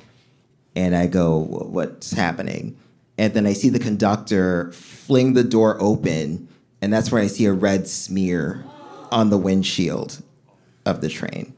[0.75, 2.77] And I go, what's happening?
[3.17, 6.47] And then I see the conductor fling the door open
[6.81, 8.63] and that's where I see a red smear
[9.11, 10.21] on the windshield
[10.85, 11.52] of the train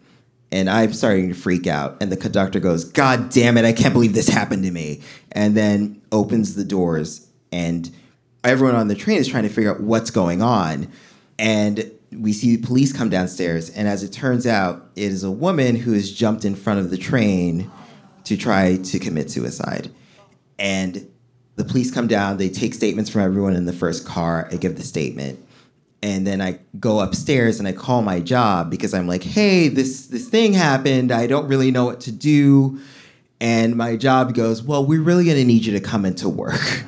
[0.55, 1.97] and I'm starting to freak out.
[1.99, 5.01] And the conductor goes, God damn it, I can't believe this happened to me.
[5.33, 7.91] And then opens the doors, and
[8.41, 10.89] everyone on the train is trying to figure out what's going on.
[11.37, 15.31] And we see the police come downstairs, and as it turns out, it is a
[15.31, 17.69] woman who has jumped in front of the train
[18.23, 19.91] to try to commit suicide.
[20.57, 21.11] And
[21.57, 24.77] the police come down, they take statements from everyone in the first car, I give
[24.77, 25.44] the statement
[26.05, 30.05] and then I go upstairs and I call my job because I'm like, "Hey, this
[30.05, 31.11] this thing happened.
[31.11, 32.79] I don't really know what to do."
[33.41, 36.83] And my job goes, "Well, we're really going to need you to come into work."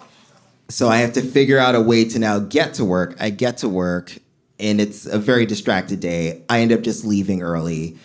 [0.70, 3.14] so I have to figure out a way to now get to work.
[3.20, 4.16] I get to work
[4.58, 6.42] and it's a very distracted day.
[6.48, 7.98] I end up just leaving early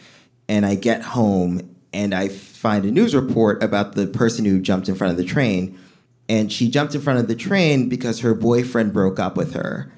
[0.50, 4.90] and I get home and I find a news report about the person who jumped
[4.90, 5.80] in front of the train.
[6.28, 9.90] And she jumped in front of the train because her boyfriend broke up with her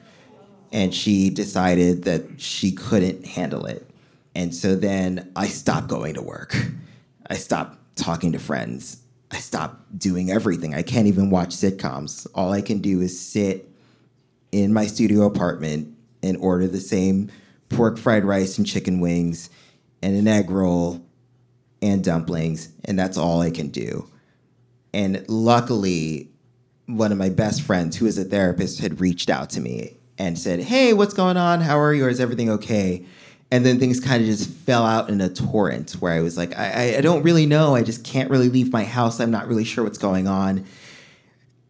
[0.72, 3.90] and she decided that she couldn't handle it.
[4.36, 6.56] And so then I stopped going to work.
[7.30, 9.02] I stopped talking to friends.
[9.32, 10.74] I stopped doing everything.
[10.74, 12.28] I can't even watch sitcoms.
[12.34, 13.70] All I can do is sit
[14.52, 17.32] in my studio apartment and order the same
[17.70, 19.50] pork fried rice and chicken wings
[20.02, 21.06] and an egg roll
[21.82, 24.08] and dumplings, and that's all I can do.
[24.94, 26.30] And luckily,
[26.86, 30.38] one of my best friends, who is a therapist, had reached out to me and
[30.38, 31.62] said, Hey, what's going on?
[31.62, 32.08] How are you?
[32.08, 33.04] Is everything okay?
[33.50, 36.56] And then things kind of just fell out in a torrent where I was like,
[36.58, 37.76] I, I don't really know.
[37.76, 39.20] I just can't really leave my house.
[39.20, 40.64] I'm not really sure what's going on.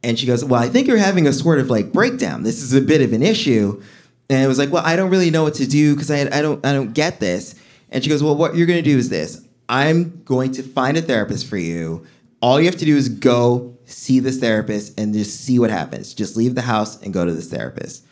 [0.03, 2.43] And she goes, Well, I think you're having a sort of like breakdown.
[2.43, 3.81] This is a bit of an issue.
[4.29, 6.41] And I was like, Well, I don't really know what to do because I, I
[6.41, 7.55] don't I don't get this.
[7.89, 9.41] And she goes, Well, what you're gonna do is this.
[9.69, 12.05] I'm going to find a therapist for you.
[12.41, 16.13] all you have to do is go see this therapist and just see what happens.
[16.13, 18.03] Just leave the house and go to this therapist.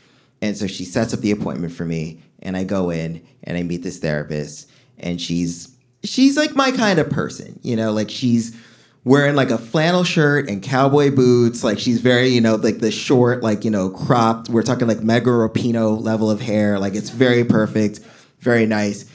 [0.42, 3.64] And so she sets up the appointment for me and I go in and I
[3.64, 8.56] meet this therapist and she's she's like my kind of person, you know, like she's
[9.04, 12.92] wearing like a flannel shirt and cowboy boots, like she's very, you know, like the
[12.92, 17.10] short like, you know, cropped, we're talking like Megan Rapinoe level of hair, like it's
[17.10, 18.00] very perfect,
[18.40, 19.06] very nice.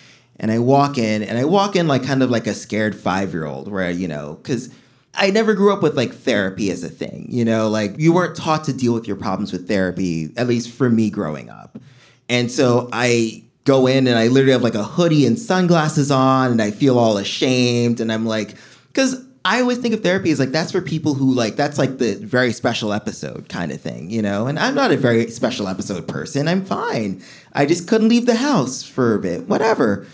[0.40, 3.70] And I walk in and I walk in like kind of like a scared 5-year-old
[3.70, 4.70] where, you know, cuz
[5.16, 8.36] I never grew up with like therapy as a thing, you know, like you weren't
[8.36, 11.78] taught to deal with your problems with therapy, at least for me growing up.
[12.28, 16.50] And so I go in and I literally have like a hoodie and sunglasses on
[16.52, 18.00] and I feel all ashamed.
[18.00, 18.56] And I'm like,
[18.88, 21.98] because I always think of therapy as like that's for people who like that's like
[21.98, 24.46] the very special episode kind of thing, you know?
[24.46, 26.48] And I'm not a very special episode person.
[26.48, 27.22] I'm fine.
[27.52, 30.06] I just couldn't leave the house for a bit, whatever.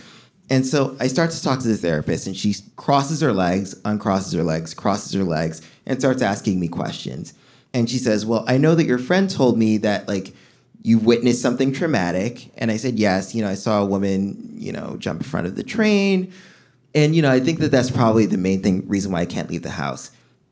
[0.50, 4.34] And so I start to talk to the therapist, and she crosses her legs, uncrosses
[4.34, 7.34] her legs, crosses her legs, and starts asking me questions.
[7.72, 10.34] And she says, Well, I know that your friend told me that, like,
[10.82, 12.50] you witnessed something traumatic.
[12.58, 13.32] And I said, Yes.
[13.32, 16.32] You know, I saw a woman, you know, jump in front of the train.
[16.96, 19.48] And, you know, I think that that's probably the main thing, reason why I can't
[19.48, 20.10] leave the house.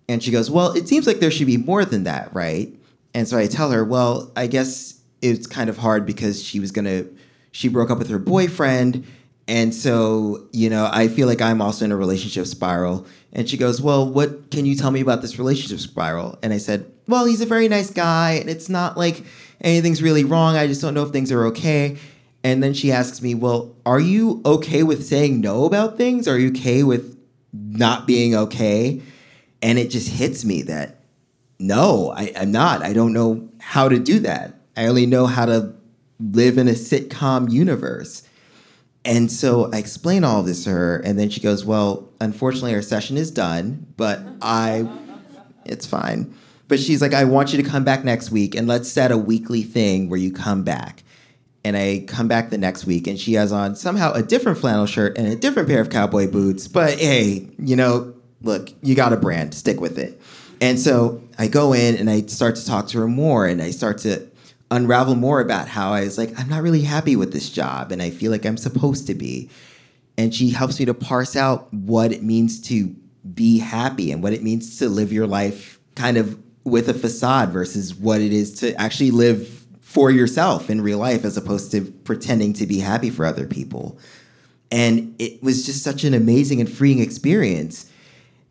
[0.09, 2.72] And she goes, Well, it seems like there should be more than that, right?
[3.14, 6.70] And so I tell her, Well, I guess it's kind of hard because she was
[6.70, 7.12] going to,
[7.51, 9.05] she broke up with her boyfriend
[9.49, 13.07] and so, you know, I feel like I'm also in a relationship spiral.
[13.32, 16.38] And she goes, Well, what can you tell me about this relationship spiral?
[16.42, 19.24] And I said, Well, he's a very nice guy, and it's not like
[19.62, 20.57] anything's really wrong.
[20.57, 21.96] I just don't know if things are okay.
[22.44, 26.28] And then she asks me, Well, are you okay with saying no about things?
[26.28, 27.18] Are you okay with
[27.53, 29.01] not being okay?
[29.62, 30.96] And it just hits me that
[31.59, 32.84] no, I, I'm not.
[32.84, 34.55] I don't know how to do that.
[34.76, 35.74] I only know how to
[36.20, 38.22] live in a sitcom universe.
[39.09, 42.82] And so I explain all this to her, and then she goes, Well, unfortunately, our
[42.82, 44.86] session is done, but I,
[45.64, 46.34] it's fine.
[46.68, 49.16] But she's like, I want you to come back next week, and let's set a
[49.16, 51.04] weekly thing where you come back.
[51.64, 54.84] And I come back the next week, and she has on somehow a different flannel
[54.84, 56.68] shirt and a different pair of cowboy boots.
[56.68, 60.20] But hey, you know, look, you got a brand, stick with it.
[60.61, 63.70] And so I go in and I start to talk to her more, and I
[63.70, 64.28] start to
[64.71, 68.03] unravel more about how I was like, I'm not really happy with this job and
[68.03, 69.51] I feel like I'm supposed to be.
[70.16, 72.95] And she helps me to parse out what it means to
[73.35, 77.51] be happy and what it means to live your life kind of with a facade
[77.51, 81.81] versus what it is to actually live for yourself in real life as opposed to
[81.81, 83.99] pretending to be happy for other people.
[84.71, 87.91] And it was just such an amazing and freeing experience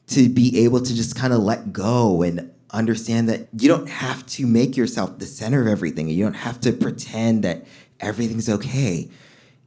[0.08, 4.26] to be able to just kind of let go and understand that you don't have
[4.26, 6.10] to make yourself the center of everything.
[6.10, 7.66] You don't have to pretend that
[8.00, 9.10] everything's okay.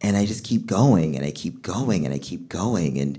[0.00, 2.98] And I just keep going and I keep going and I keep going.
[2.98, 3.18] And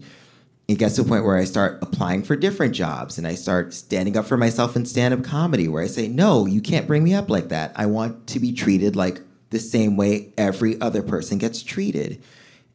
[0.67, 3.73] it gets to a point where I start applying for different jobs and I start
[3.73, 7.03] standing up for myself in stand up comedy where I say, no, you can't bring
[7.03, 7.73] me up like that.
[7.75, 12.21] I want to be treated like the same way every other person gets treated.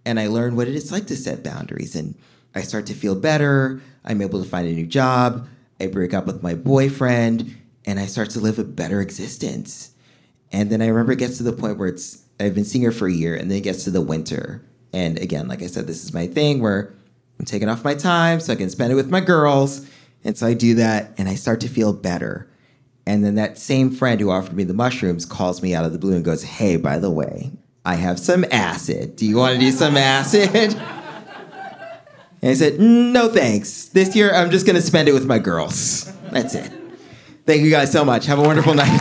[0.05, 1.97] And I learn what it is like to set boundaries.
[1.97, 2.15] And
[2.55, 3.81] I start to feel better.
[4.05, 5.49] I'm able to find a new job.
[5.81, 9.93] I break up with my boyfriend and I start to live a better existence.
[10.53, 12.93] And then I remember it gets to the point where it's I've been seeing her
[12.93, 14.64] for a year and then it gets to the winter.
[14.93, 16.95] And again, like I said, this is my thing where
[17.39, 19.89] I'm taking off my time so I can spend it with my girls.
[20.24, 22.51] And so I do that and I start to feel better.
[23.07, 25.99] And then that same friend who offered me the mushrooms calls me out of the
[25.99, 27.53] blue and goes, Hey, by the way,
[27.85, 29.16] I have some acid.
[29.16, 30.81] Do you want to do some acid?
[32.43, 33.87] And I said, no thanks.
[33.87, 36.12] This year I'm just going to spend it with my girls.
[36.30, 36.70] That's it.
[37.47, 38.26] Thank you guys so much.
[38.26, 39.01] Have a wonderful night.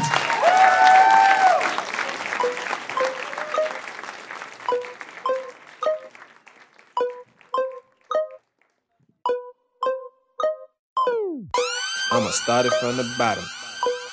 [12.11, 13.43] I'ma start it from the bottom.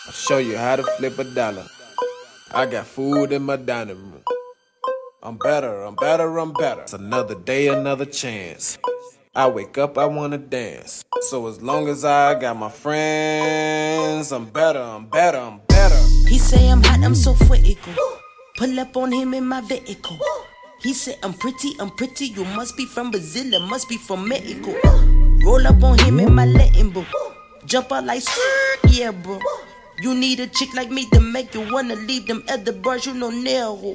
[0.06, 1.66] I'll show you how to flip a dollar.
[2.52, 4.24] I got food in my dining room.
[5.22, 6.82] I'm better, I'm better, I'm better.
[6.82, 8.76] It's another day, another chance.
[9.34, 11.06] I wake up, I wanna dance.
[11.30, 15.96] So as long as I got my friends, I'm better, I'm better, I'm better.
[16.28, 17.94] He say I'm hot, I'm so critical.
[18.58, 20.18] Pull up on him in my vehicle.
[20.82, 22.26] He said I'm pretty, I'm pretty.
[22.26, 24.74] You must be from Brazil, must be from Mexico.
[25.46, 26.92] Roll up on him in my Latin.
[27.64, 28.24] Jump out like
[28.90, 29.40] yeah, bro.
[30.02, 33.14] You need a chick like me to make you wanna leave them other bars you
[33.14, 33.94] know nail.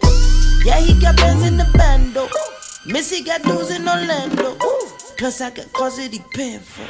[0.65, 2.27] Yeah, he got bands in the bando.
[2.88, 4.97] Missy got dudes in Orlando.
[5.18, 5.65] Plus I got
[5.97, 6.88] he paying for.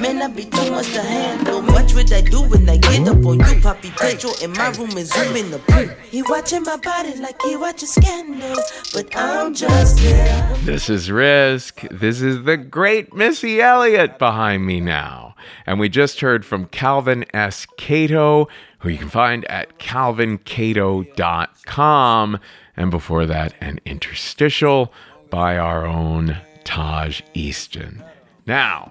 [0.00, 1.60] Man, I be too much to handle.
[1.60, 3.60] What would I do when I get up on you?
[3.60, 5.88] Poppy Pedro in my room and zoom in the pool.
[6.10, 8.56] He watching my body like he watching scandal,
[8.94, 10.56] but I'm just here.
[10.62, 11.82] This is Risk.
[11.90, 15.34] This is the great Missy Elliott behind me now.
[15.66, 17.66] And we just heard from Calvin S.
[17.76, 18.48] Cato,
[18.78, 22.40] who you can find at calvincato.com.
[22.76, 24.92] And before that, an interstitial
[25.28, 26.38] by our own
[26.68, 28.04] Taj Easton.
[28.46, 28.90] Now,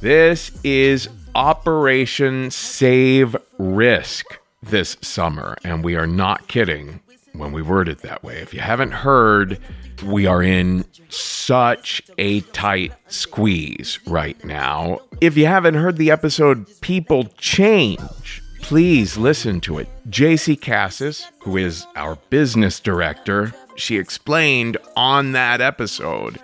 [0.00, 7.00] this is Operation Save Risk this summer, and we are not kidding
[7.32, 8.36] when we word it that way.
[8.38, 9.58] If you haven't heard,
[10.04, 15.00] we are in such a tight squeeze right now.
[15.20, 19.88] If you haven't heard the episode People Change, please listen to it.
[20.08, 26.38] JC Cassis, who is our business director, she explained on that episode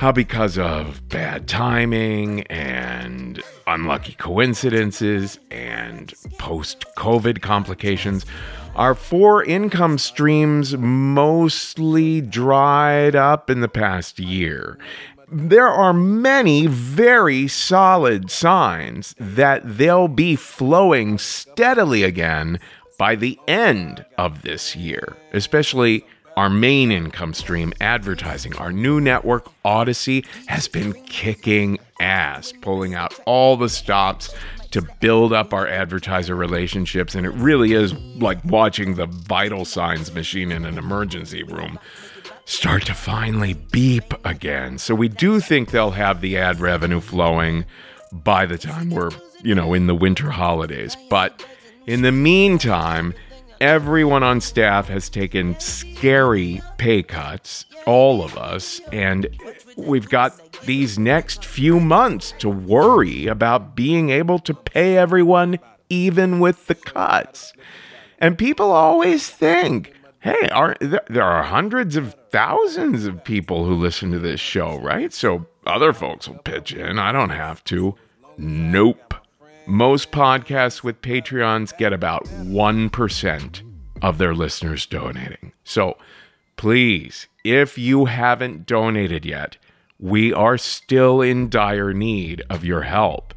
[0.00, 8.24] how because of bad timing and unlucky coincidences and post COVID complications,
[8.76, 14.78] our four income streams mostly dried up in the past year.
[15.30, 22.58] There are many very solid signs that they'll be flowing steadily again
[22.96, 26.06] by the end of this year, especially
[26.40, 28.56] our main income stream, advertising.
[28.56, 34.34] Our new network, Audacy, has been kicking ass, pulling out all the stops
[34.70, 37.14] to build up our advertiser relationships.
[37.14, 41.78] And it really is like watching the vital signs machine in an emergency room
[42.46, 44.78] start to finally beep again.
[44.78, 47.66] So we do think they'll have the ad revenue flowing
[48.12, 49.10] by the time we're,
[49.42, 50.96] you know, in the winter holidays.
[51.10, 51.44] But
[51.86, 53.12] in the meantime,
[53.60, 59.28] everyone on staff has taken scary pay cuts, all of us, and
[59.76, 65.58] we've got these next few months to worry about being able to pay everyone
[65.88, 67.52] even with the cuts.
[68.18, 74.10] And people always think, hey, are there are hundreds of thousands of people who listen
[74.12, 75.12] to this show, right?
[75.12, 76.98] So other folks will pitch in.
[76.98, 77.94] I don't have to.
[78.36, 79.14] Nope.
[79.70, 83.62] Most podcasts with Patreons get about 1%
[84.02, 85.52] of their listeners donating.
[85.62, 85.96] So
[86.56, 89.58] please, if you haven't donated yet,
[90.00, 93.32] we are still in dire need of your help.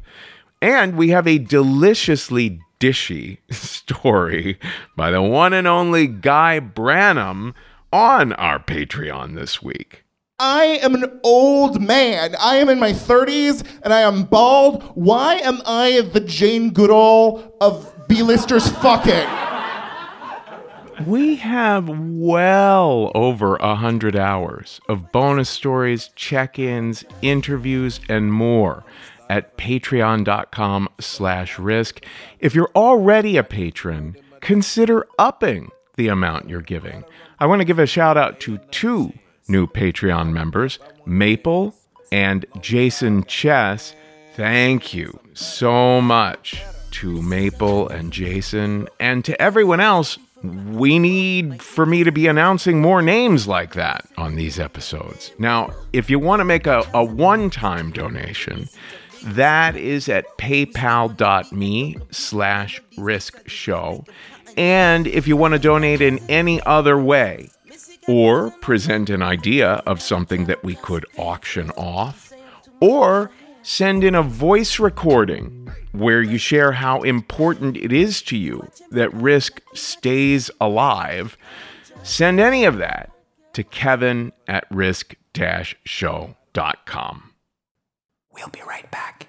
[0.60, 4.58] And we have a deliciously dishy story
[4.96, 7.54] by the one and only Guy Branum
[7.92, 10.03] on our Patreon this week.
[10.40, 12.34] I am an old man.
[12.40, 14.82] I am in my 30s and I am bald.
[14.96, 19.28] Why am I the Jane Goodall of B-listers fucking?
[21.06, 28.84] We have well over a hundred hours of bonus stories, check-ins, interviews, and more
[29.30, 32.04] at patreon.com slash risk.
[32.40, 37.04] If you're already a patron, consider upping the amount you're giving.
[37.38, 39.12] I want to give a shout out to two
[39.48, 41.74] new Patreon members, Maple
[42.12, 43.94] and Jason Chess.
[44.36, 50.18] Thank you so much to Maple and Jason and to everyone else.
[50.42, 55.32] We need for me to be announcing more names like that on these episodes.
[55.38, 58.68] Now, if you want to make a, a one time donation,
[59.24, 64.04] that is at paypal.me slash risk show.
[64.56, 67.48] And if you want to donate in any other way
[68.08, 72.32] or present an idea of something that we could auction off,
[72.80, 73.30] or
[73.62, 79.12] send in a voice recording where you share how important it is to you that
[79.14, 81.38] risk stays alive,
[82.02, 83.10] send any of that
[83.52, 85.14] to kevin at risk
[85.84, 87.30] show.com.
[88.32, 89.28] We'll be right back.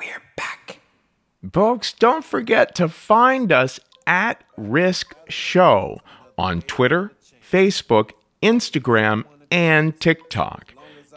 [0.00, 0.80] We're back.
[1.52, 6.00] Folks, don't forget to find us at Risk Show
[6.38, 7.12] on Twitter,
[7.46, 10.72] Facebook, Instagram, and TikTok.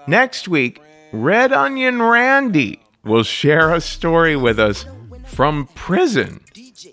[0.05, 0.81] Next week,
[1.13, 4.85] Red Onion Randy will share a story with us
[5.27, 6.43] from prison.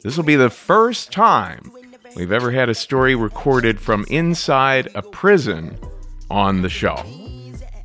[0.05, 1.73] This will be the first time
[2.15, 5.77] we've ever had a story recorded from inside a prison
[6.31, 7.05] on the show.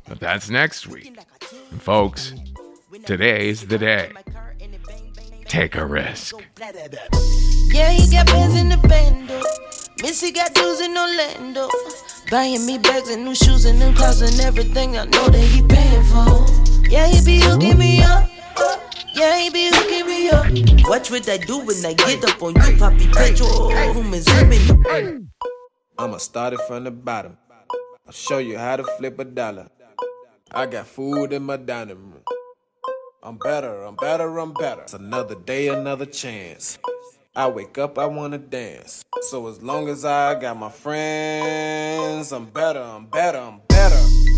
[0.06, 1.18] But that's next week.
[1.72, 2.32] And folks,
[3.06, 4.10] Today's the day.
[5.44, 6.34] Take a risk.
[6.58, 9.40] Yeah, he got bands in the bando.
[10.02, 11.70] Missy got dudes in Orlando.
[12.32, 15.62] Buying me bags and new shoes and new clothes and everything I know that he
[15.62, 16.90] paying for.
[16.90, 18.28] Yeah, he be hooking me up.
[19.14, 20.88] Yeah, he be hooking me up.
[20.88, 23.70] Watch what I do when I get up on you, Poppy Petro.
[23.94, 25.30] Room and zooming.
[25.96, 27.38] I'ma start it from the bottom.
[28.04, 29.68] I'll show you how to flip a dollar.
[30.50, 32.24] I got food in my dining room.
[33.26, 34.82] I'm better, I'm better, I'm better.
[34.82, 36.78] It's another day, another chance.
[37.34, 39.04] I wake up, I wanna dance.
[39.22, 44.35] So as long as I got my friends, I'm better, I'm better, I'm better.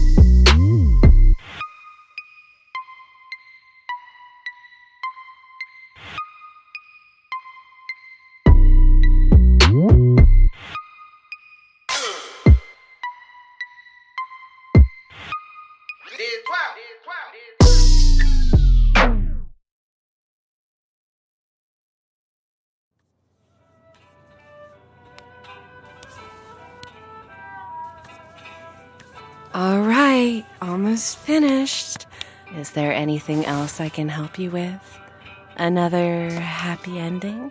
[33.29, 34.99] Anything else I can help you with?
[35.57, 37.51] Another happy ending?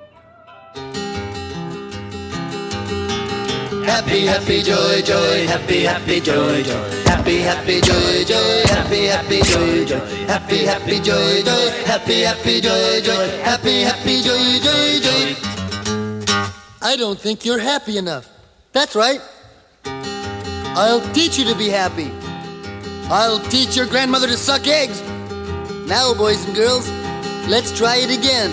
[3.86, 6.90] Happy, happy, joy, joy, happy, happy, joy, joy.
[7.06, 10.00] Happy, happy, joy, joy, happy, happy, joy, joy.
[10.26, 13.28] Happy, happy, joy, joy, happy, happy, joy, joy.
[13.44, 15.36] Happy, happy, joy, joy, joy.
[16.82, 18.28] I don't think you're happy enough.
[18.74, 19.22] That's right.
[19.86, 22.12] I'll teach you to be happy.
[23.10, 25.02] I'll teach your grandmother to suck eggs.
[25.88, 26.90] Now, boys and girls,
[27.48, 28.52] let's try it again.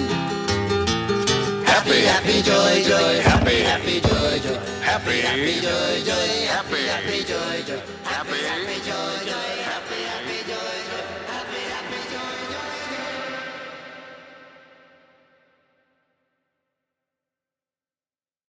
[1.67, 4.59] Happy, happy, joy, joy, happy, happy, joy, joy.
[4.81, 7.83] Happy, happy, joy, joy, happy, happy, joy, joy.
[8.05, 8.74] Happy,